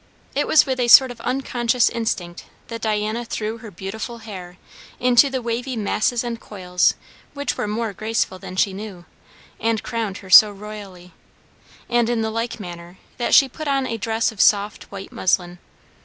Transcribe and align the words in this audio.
It 0.33 0.47
was 0.47 0.65
with 0.65 0.79
a 0.79 0.87
sort 0.87 1.11
of 1.11 1.21
unconscious 1.21 1.87
instinct 1.87 2.45
that 2.69 2.81
Diana 2.81 3.23
threw 3.23 3.59
her 3.59 3.69
beautiful 3.69 4.17
hair 4.17 4.57
into 4.99 5.29
the 5.29 5.43
wavy 5.43 5.75
masses 5.75 6.23
and 6.23 6.39
coils 6.41 6.95
which 7.35 7.55
were 7.55 7.67
more 7.67 7.93
graceful 7.93 8.39
than 8.39 8.55
she 8.55 8.73
knew 8.73 9.05
and 9.59 9.83
crowned 9.83 10.17
her 10.17 10.29
so 10.31 10.49
royally; 10.51 11.13
and 11.87 12.09
in 12.09 12.21
the 12.23 12.31
like 12.31 12.59
manner 12.59 12.97
that 13.19 13.35
she 13.35 13.47
put 13.47 13.67
on 13.67 13.85
a 13.85 13.97
dress 13.99 14.31
of 14.31 14.41
soft 14.41 14.85
white 14.91 15.11
muslin. 15.11 15.59